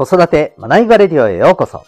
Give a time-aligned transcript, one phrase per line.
[0.00, 1.84] 子育て学びバレディオへようこそ。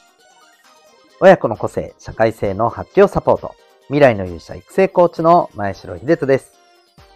[1.18, 3.54] 親子の個性、社会性の発揮をサポート。
[3.86, 6.52] 未来の勇者育成コーチの前城秀人です。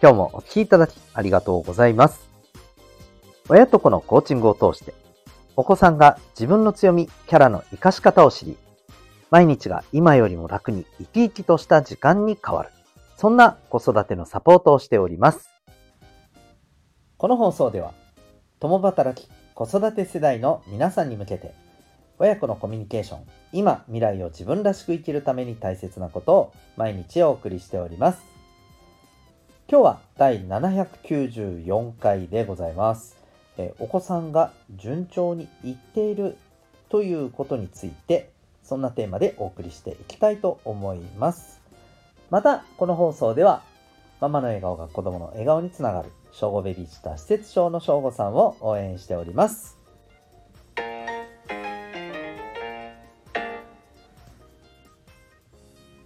[0.01, 2.27] 今日もお聴きいただきありがとうございます。
[3.47, 4.95] 親と子のコーチングを通して、
[5.55, 8.57] お子さんが自分の強み、キャラの活かし方を知り、
[9.29, 12.71] 毎日が今よりも楽に生き生きとした時間に変わる。
[13.17, 15.47] そんな子育てのサポートをしております。
[17.17, 17.93] この放送では、
[18.59, 21.55] 共働き子育て世代の皆さんに向けて
[22.19, 23.21] 親子のコミュニケーション
[23.51, 28.21] 今未来を自分らしく生きるために大切なことを毎日お送りしております。
[29.67, 33.17] 今日は第794回でございます。
[33.57, 36.37] えお子さんが順調にいっている
[36.89, 38.29] ということについて
[38.61, 41.59] そんなテーマでお送りしていきたいと思います。
[42.29, 43.63] またこの放送では
[44.21, 46.11] ママの笑顔が子供の笑顔につながる。
[46.39, 49.75] 小5ベビーシッター施設長の小5さんを応援しております。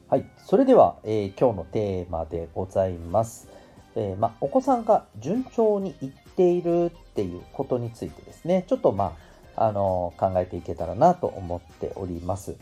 [0.07, 3.49] はい、それでは、えー、今日のテーマでございます。
[3.97, 9.17] えー、まお子さんが順調にいっているっていうことについてですね、ちょっとま
[9.57, 12.55] あ、あのー、考えていけたらなと思っております。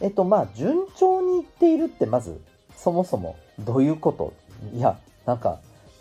[0.00, 2.40] えっとまあ、順調にいっているってまず、
[2.76, 4.32] そもそもどういうこと？
[4.72, 5.58] いや、なんか、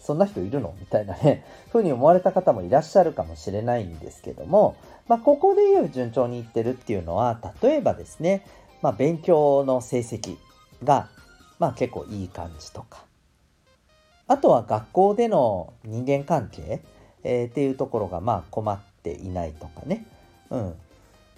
[0.08, 0.74] そんな人いるの？
[0.80, 4.78] みたいなね、 ふうに思われた方もいらっしゃるかもしれないんですけども、
[5.10, 8.46] まあ、ここで言う順調にいってるっていうのは、例えばですね、
[8.82, 10.38] まあ、勉強の成績
[10.82, 11.10] が、
[11.60, 13.04] まあ、結構いい感じとか、
[14.28, 16.82] あとは学校での人間関係、
[17.24, 20.06] えー、っていうところが、まあ、困っていないとかね。
[20.50, 20.74] うん。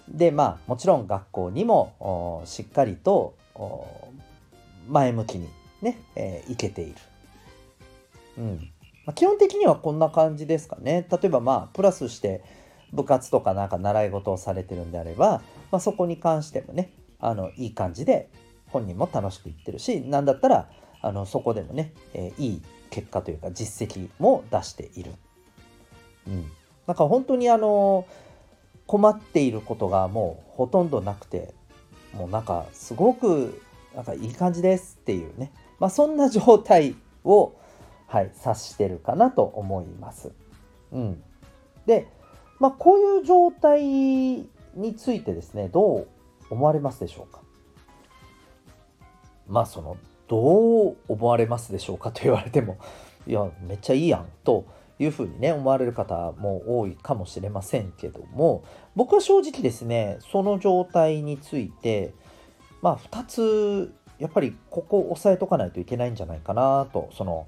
[0.08, 3.34] で、まあ、もちろん学校にもしっかりと
[4.88, 5.48] 前向きに
[5.82, 6.94] ね、えー、いけている。
[8.40, 8.72] うん
[9.06, 11.06] まあ、基本的にはこんな感じですかね。
[11.10, 12.42] 例えばまあプラスして
[12.92, 18.30] 部活とかなんか習い事をされてるんであれば、まあ、そこに関してもねあのいい感じで
[18.68, 20.68] 本人も楽しくいってるし何だったら
[21.02, 25.12] あのそこでもね、えー、いい結果というか実績も出している。
[26.26, 26.50] うん、
[26.86, 28.06] なんか本当にあの
[28.86, 31.54] 困っていることがもうほとんどなくて
[32.12, 33.62] もうなんかすごく
[33.94, 37.54] なんかいい感じですっていうね、まあ、そんな状態を
[38.10, 40.32] はい、察してるかなと思います。
[40.90, 41.22] うん、
[41.86, 42.08] で、
[42.58, 46.06] まあ、こういう状態についてですねどう
[46.50, 47.40] 思われますでしょうか？
[49.46, 52.78] まあそのどう思われますでしょうかと言われても
[53.28, 54.64] いやめっちゃいいやんと
[54.98, 58.64] いうふうにね思われる方も多いかもしれませんけども
[58.96, 62.12] 僕は正直ですねその状態について
[62.82, 67.46] まあ2つやっぱりここを押さえとかないといけないんじゃないかなとその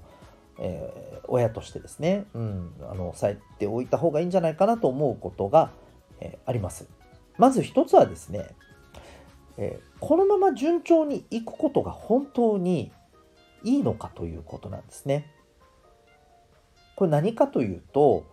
[0.59, 5.71] えー、親としてですね、うん、あの抑えておいた方がいいんじゃないかなと思うことが、
[6.19, 6.87] えー、あります。
[7.37, 8.55] まず一つはですね、
[9.57, 12.91] えー、このまま順調にいくことが本当に
[13.63, 15.31] いいのかということなんですね。
[16.95, 18.25] これ何かというと、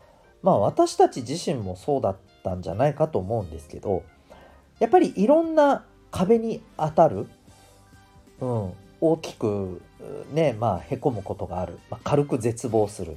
[0.42, 4.02] まあ私たち自身もそうだったんじゃないかと思うんですけど、
[4.78, 7.26] やっぱりいろんな壁に当たる、
[8.40, 9.82] うん、大きく
[10.32, 13.16] ね、まあ、へこむことがある、まあ、軽く絶望する。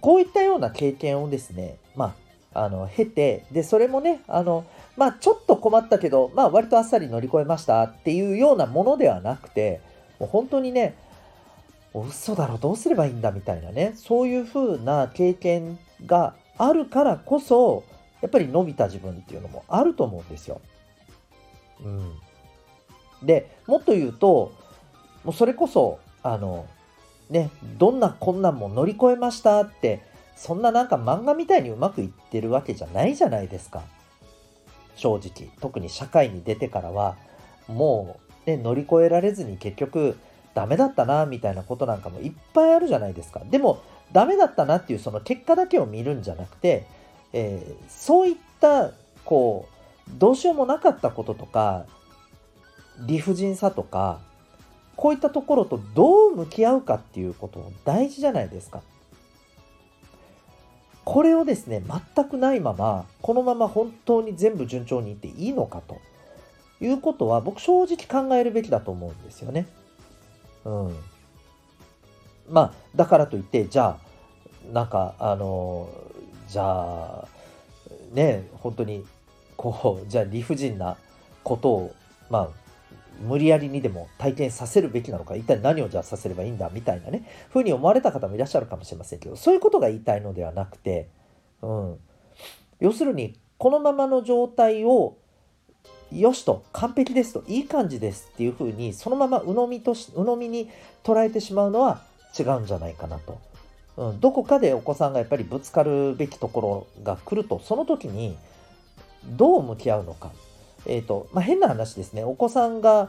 [0.00, 2.14] こういったような経験をですね、ま
[2.52, 4.64] あ、あの、経て、で、それもね、あの、
[4.96, 9.80] まあ、ちょっと困ったけど、まあ、割とあっさり乗り越えましたっていうようなものではなくて、
[10.18, 10.94] もう本当にね、
[11.94, 17.84] 嘘だろ、どうすればいいんだみたいなね、そういう風な経験があるからこそ、
[18.22, 20.60] やっぱり伸びた自分っていうのもあると思うんですよ。
[21.84, 22.12] うん。
[23.22, 24.52] で、もっと言うと、
[25.26, 26.66] もうそれこそ、あの、
[27.30, 30.00] ね、どんな困難も乗り越えましたって、
[30.36, 33.82] そんななんか漫画みたいにうまくいってるわけじゃないじゃないですか。
[34.94, 35.50] 正直。
[35.60, 37.16] 特に社会に出てからは、
[37.66, 40.16] もう、ね、乗り越えられずに結局、
[40.54, 43.42] ダメだったな、みたいなことなんかもいっぱいあるじゃないですか。
[43.50, 46.86] でも、ダメだったなっていうその結果だけを見るんじゃなくて、
[47.32, 48.92] えー、そういった、
[49.24, 49.66] こ
[50.06, 51.84] う、どうしようもなかったこととか、
[53.06, 54.20] 理不尽さとか、
[54.96, 58.82] こういったところとどう向き合うかっていうこと大事じゃないですか。
[61.04, 61.82] これをですね、
[62.14, 66.00] 全くないまま、このまま本当に全部順調にいっていいのかと
[66.80, 69.66] いうことは、僕正直考えるべきだと思うんですよね。
[70.64, 70.96] うん。
[72.50, 73.98] まあ、だからといって、じゃ
[74.70, 75.88] あ、なんか、あの、
[76.48, 77.28] じゃあ、
[78.12, 79.04] ね、本当に、
[79.56, 80.96] こう、じゃあ理不尽な
[81.44, 81.94] ことを、
[82.30, 82.65] まあ、
[83.20, 89.18] 無理やりにでも体験させるべきなのか、一体何をじゃあさせればいいんだみたいなね、ふうに思われた方もいらっしゃるかもしれません。
[89.18, 91.08] けど、そういうことが言いたいのではなくて、
[91.62, 91.98] うん。
[92.80, 95.16] 要するに、このままの状態を
[96.12, 100.70] よしと完璧ですといい感じですっていうふうにそのまま鵜呑みとし鵜呑みに
[101.02, 102.02] 捉えてしまうのは
[102.38, 103.40] 違うんじゃないかなと、
[103.96, 106.60] うん、どこかでお子さんがやっぱりぶつかるべきとこ
[106.96, 108.36] ろが来るとその時に
[109.24, 110.30] どう向き合うのか、
[110.88, 113.08] えーとまあ、変な話ですねお子さんが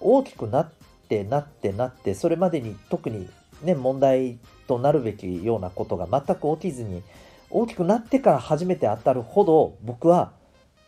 [0.00, 0.70] 大きくなっ
[1.08, 3.28] てなってなってそれまでに特に
[3.62, 7.02] ね問題となるべきようなことが全く起きずに
[7.50, 10.32] 大きくなってから初めて当たるほど僕は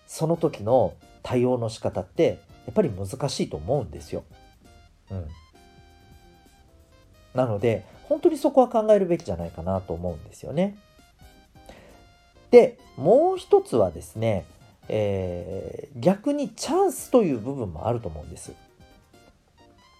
[0.06, 4.24] その時の対応の仕方ってやっぱり難しいと思うんですよ。
[5.10, 5.26] うん。
[7.34, 10.76] なので本当にそこは考えるべきじゃないかなと思うんですよね。
[12.50, 14.46] でもう一つはですね、
[14.88, 18.52] えー、逆にチャンスという部分もあると思うんです。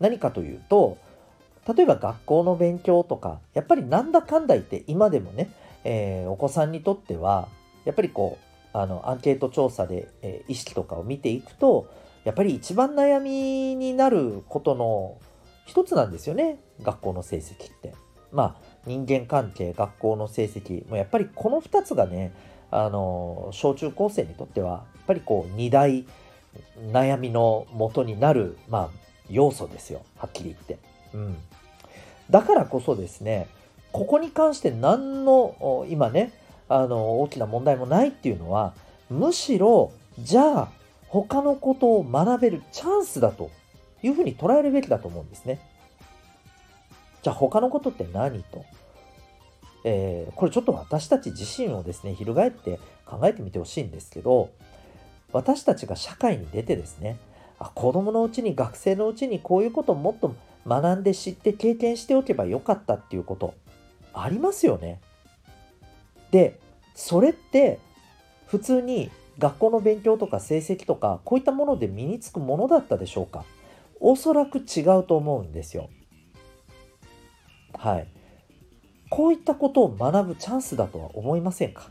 [0.00, 0.98] 何かというと
[1.66, 5.50] 例えば学校の勉強とかやっぱりなんだかんだ言って今でもね、
[5.84, 7.48] えー、お子さんにとっては
[7.84, 8.38] やっぱりこ
[8.74, 11.92] うあのアンケート調査で、えー、意識とかを見ていくと
[12.24, 15.18] やっぱり一番悩みになることの
[15.66, 17.94] 一つなんですよね学校の成績って。
[18.30, 22.32] まあ人間関係学校の成績もやっぱりこの2つがね
[22.70, 26.04] あの小中高生にとってはやっぱりこう2大
[26.92, 28.98] 悩みの元になる、まあ、
[29.30, 30.78] 要素ですよはっきり言って。
[31.14, 31.36] うん、
[32.30, 33.48] だからこそですね
[33.92, 36.32] ここに関して何の今ね
[36.68, 38.74] あの大きな問題もないっていうのは
[39.08, 40.68] むしろじゃあ
[41.08, 43.50] 他のことを学べるチャンスだと
[44.02, 45.60] いうふうに捉えるべきだと思うんですね。
[47.22, 48.64] じゃあ他のことって何と？
[49.84, 54.50] えー、これちょっと私たち自身をですね、翻って考えてみてほしいんですけど、
[55.32, 57.18] 私たちが社会に出てですね、
[57.58, 60.34] あ子供のうちに学生のうちにこういうことをもっと
[60.66, 63.54] 学んで知って経験しておけばよかったっていうこと
[64.12, 65.00] ありますよね。
[66.30, 66.58] で、
[66.94, 67.78] それって
[68.46, 73.44] 普通に学校の勉強とか成績とかこういったもので身につくものだったでしょうか？
[74.00, 75.90] おそらく違うと思うんですよ。
[77.74, 78.08] はい。
[79.10, 81.90] こういったことを学ぶチャンスだとは思いませんか？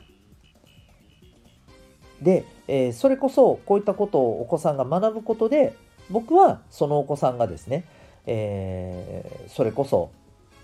[2.21, 5.75] で、えー、それこそこういったことをお子さんが学ぶことで
[6.09, 7.85] 僕はそのお子さんがですね、
[8.25, 10.11] えー、それこそ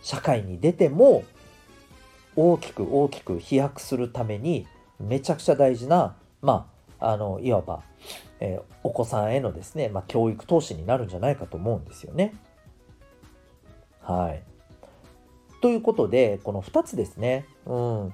[0.01, 1.23] 社会に出ても
[2.35, 4.67] 大きく大きく飛躍するために
[4.99, 6.67] めちゃくちゃ大事な、ま
[6.99, 7.83] あ、あのいわば、
[8.39, 12.33] えー、お子さんへのですね、まあ、教育投資になるんじゃないかと思うんですよね。
[14.01, 14.43] はい。
[15.63, 18.13] ということで、この2つですね、うん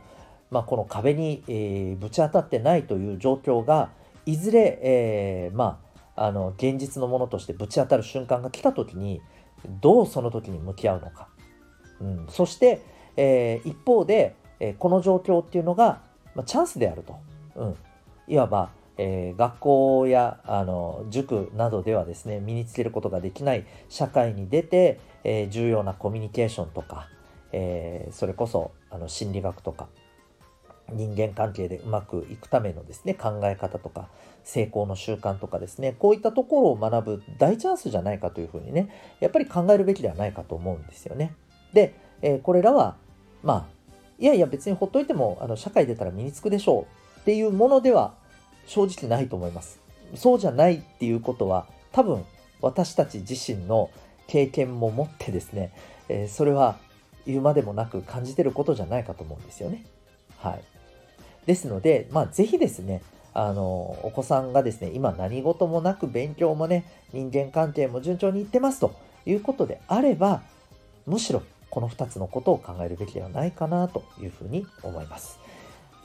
[0.51, 3.90] まあ、この壁に、えー、ぶち当たってないという状況が、
[4.28, 5.81] いずれ、えー、ま
[6.16, 9.19] あ、あの現実のものとしてぶち当たる瞬間が来た時に、
[9.81, 11.28] どうその時に向き合うのか。
[12.00, 12.84] うん、そして、
[13.18, 16.04] えー、一方で、えこの状況っていうのが、
[16.36, 17.18] まあ、チャンスであると。
[17.56, 17.75] うん、
[18.28, 27.07] いわば、え、学校やあの塾などではですね身につけることができない社会に出て、え、重要なコミュニケーションとか、
[27.51, 29.88] えー、それこそあの心理学とか
[30.94, 34.10] 人間関係でうまくいくためのですね考え方とか
[34.44, 41.36] 成功の習慣とかですねこういったところを学ぶ大チャンスじゃないかというふうにねやっぱり考えるべきではないかと思うんですよね。
[41.74, 42.96] で、えー、これらは
[43.44, 43.80] まあ
[44.18, 48.16] いやいや別にほっといてもあの社会出たら身につくでしょうっていうものでは
[48.66, 49.80] 正直ないと思います。
[50.16, 52.26] そうじゃないっていうことは多分
[52.62, 53.90] 私たち自身の
[54.28, 55.71] 経験も持ってですね、
[56.09, 56.78] えー、それは
[57.26, 59.85] 言うまでもなく感じてることじゃないかと思うんですよね。
[60.38, 60.61] はい。
[61.45, 63.02] ですので、まあ、ぜひですね、
[63.33, 68.94] あの、お子さんがですね、今何事もなく勉強もね、人間関係も順調にいってますと
[69.26, 70.42] いうことであれば、
[71.06, 75.40] むしろこの2つのことを考えるべきではないかなというふうに思います。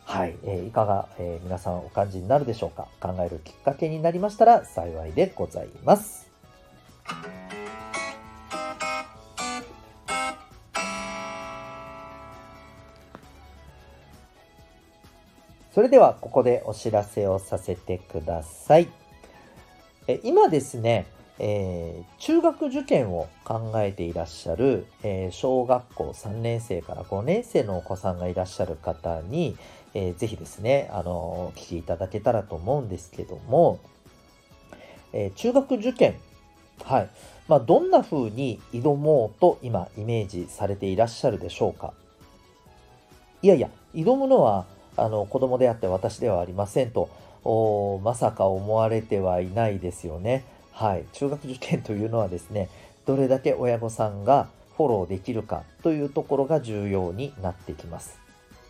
[0.05, 2.89] はい、えー、いかが、えー、皆さんお感じになるでしょうか？
[3.01, 6.31] 考えるきっかけになりましたら幸いでございます。
[15.75, 18.89] それではここでお知らせをさせてください。
[20.07, 21.05] え今ですね、
[21.41, 29.57] えー、中学受験を考えていらっしゃる、えー、小学校3年生から5年生のお子さんがいらっしゃる方に、
[29.95, 33.81] えー、ぜひですね、あのー、聞きいただけたらと思うんですけども、
[35.13, 36.15] え中学受験、
[36.85, 37.09] はい。
[37.49, 41.95] まあ、どんな風に挑もうと今イメージされていらっしゃるでしょうか？
[43.43, 47.11] いやいや、挑むのはあの子供であって私ではありませんと
[48.03, 50.45] まさか思われてはいないですよね。
[50.73, 52.69] はい、中学受験というのはですね
[53.07, 58.19] どれだけ親御さんがフォローできるかというところが重要になってきます。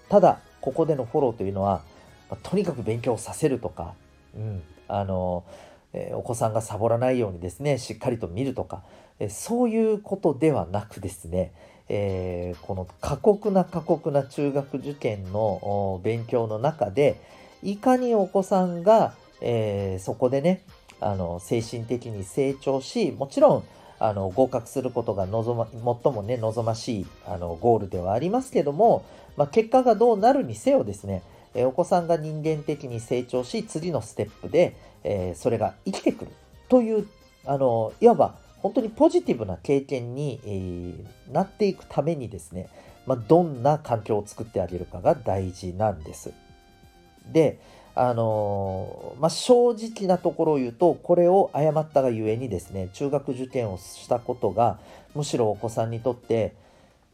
[0.08, 1.82] ただここでのフォローというのは
[2.30, 3.94] まあ、とにかく勉強させるとか、
[4.36, 5.44] うん、あの、
[5.92, 8.82] えー、お子さんがサボらないようにですねしっかりと見るとか、
[9.18, 11.52] えー、そういうことではなくですね、
[11.88, 17.20] えー、この過酷な過酷な中学受験の勉強の中で
[17.62, 20.62] いかにお子さんが、えそこでね
[21.00, 23.64] あの精神的に成長しもちろん
[23.98, 29.04] あの合格することが望ま最もね望ましいあのゴールではありますけども、
[29.36, 31.22] まあ、結果がどうなるにせよですね、
[31.54, 36.30] えお子さんが人間的に成長し次のステップで、えー、それが生きてくる
[36.68, 37.06] という
[37.46, 38.34] あのいわば
[38.64, 42.70] 本当にポジティブな経験に、えー、なっていくためにですね、
[43.06, 46.32] まあ、どんな環境を作ってあげるかが大事なんです。
[47.30, 47.60] で、
[47.94, 54.78] あのまあ、正直なところを言うとこれを誤ったがゆえにですね中学受験をしたことが
[55.14, 56.54] むしろお子さんにとって、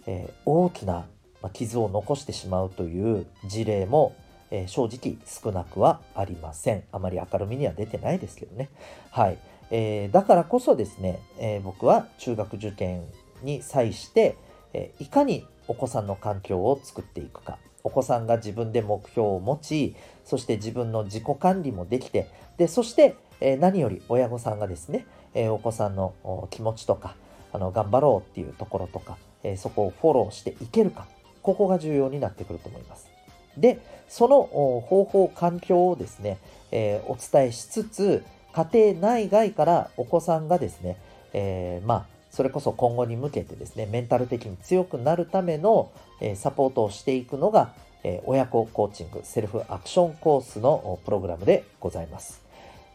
[0.07, 1.07] えー、大きな
[1.52, 4.14] 傷を残してしまうという事例も、
[4.52, 6.85] えー、正直少なくはありません。
[6.92, 8.69] あまり明るみには出てないですけどね。
[9.11, 9.38] はい、
[9.70, 13.04] えー、だからこそですね、え僕は中学受験
[13.42, 14.36] に際して、
[14.72, 26.14] えいかにお子さんの環境を作っていくかお子さんが自分で目標を持ちそして自分の自己管理もできてでそして、え何より親御さんがですね、えお子さんの
[26.50, 27.14] 気持ちとか
[27.52, 31.06] あの頑張ろうっていうところとか、えそこをフォローしていけるか
[31.42, 33.08] ここが重要になってくると思います。
[33.56, 36.38] でその方法環境をですね、
[36.70, 40.97] えお伝えしつつ家庭内外からお子さんがですね、
[41.33, 45.90] えー、まあそれこそ今後に向けてですねメンタル的に強くなるための、
[46.21, 47.73] えサポートをしていくのが、
[48.04, 52.40] え親子コーチングセルフアクションコースのプログラムでございます。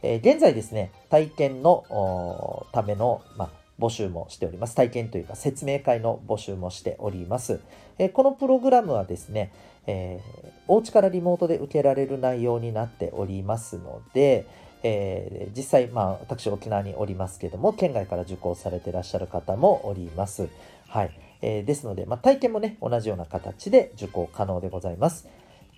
[0.04, 4.76] え現在ですね、体験のための、まあ募集もしております。
[4.76, 7.60] 体験というか説明会の募集もしております。
[7.98, 9.52] えこのプログラムはですね、
[9.88, 14.46] えー、お家からリモートで受けられる内容になっておりますので、
[14.84, 20.50] えー、実際、まあ、私沖縄におりますけども、県外から受講されてらっしゃる方もおります。
[20.88, 21.12] はい。
[21.42, 25.28] えー、ですので、まあ、体験もね、同じような形で受講可能でございます。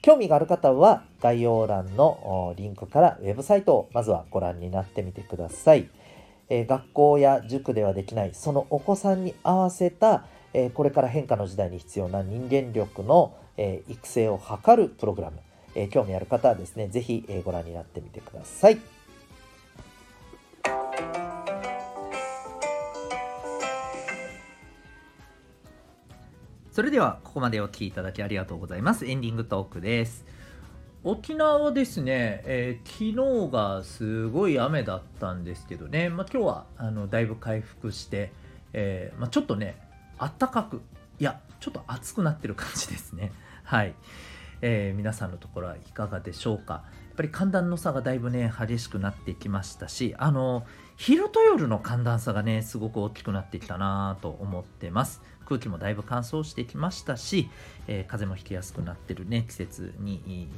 [0.02, 5.90] 興味がある方は概要欄のリンクからウェブサイトをまずはご覧になってみてください。
[6.50, 15.40] えー、学校や塾ではできないそのお子さんに合わせた、えー、これから変化の時代に必要な人間力の、えー、育成を図るプログラム、
[15.80, 18.80] え興味ある方はですね、ぜひ、えご覧になってみてください。
[26.72, 29.06] それではここまでお聴きいただきありがとうございます。
[29.06, 30.26] エンディングトークです。
[31.04, 38.32] 沖縄はですね、えー、昨日がすごい雨だったんですけどね、まあ、今日はあのだいぶ回復して、
[38.74, 39.78] えー、まあ、ちょっとね、
[40.18, 40.82] あったかく、
[41.20, 43.32] いや、ちょっと暑くなってる感じですね。
[43.64, 43.94] はい。
[44.62, 46.74] えー、皆さんのところはいかがでしょうか。
[46.74, 46.80] や
[47.14, 50.66] っぱり寒暖の差がだいぶね、激しくなってきましたし、あの、
[50.98, 55.22] 昼と夜の寒暖差がね、すごく大きくなってきたなと思ってます。
[55.48, 57.50] 空気もだいぶ乾燥してきましたし、
[57.88, 60.50] えー、風もひきやすくなってるね、季節に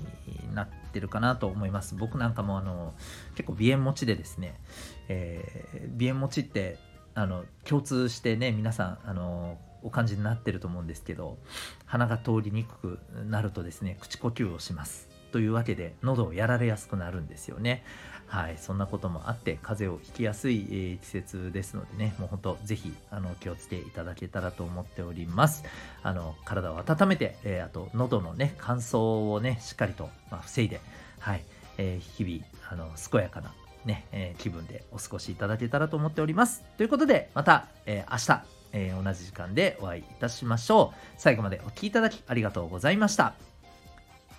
[0.53, 1.95] なってるかなと思います。
[1.95, 2.93] 僕なんかもあの、
[3.35, 4.59] 結構鼻炎持ちでですね、
[5.07, 6.77] えー、鼻炎持ちって、
[7.13, 11.37] あの、共通してね、皆さん、あの、お感じになってると思うんですけど、
[11.85, 15.09] 鼻が通りにくくなるとですね、口呼吸をします。
[15.31, 17.83] というわけで、喉をやられやすくなるんですよね。
[18.29, 25.63] はい、そんなこともあって風邪をひきやすい、えー、季節ですのでねもう本当ぜひあの気をつけいただけたらと思っております
[26.03, 30.79] あの体を温めて、えー、あと喉のね乾燥をねしっかりと、まあ、防いで、
[31.17, 31.43] はい
[31.79, 33.51] えー、日々あの健やかな
[33.85, 40.97] ね、え気分でお過ごしいただけたらと思っておりますということでまた、え明日、え同じ時間でお会いいたしましょう。
[41.17, 43.33] 最後までお聴きいただきありがとうございました。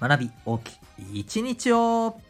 [0.01, 0.73] 学び大き
[1.13, 2.30] い一日を。